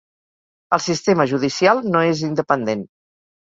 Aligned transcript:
El 0.77 0.81
sistema 0.85 1.27
judicial 1.33 1.83
no 1.97 2.03
és 2.15 2.25
independent 2.31 2.83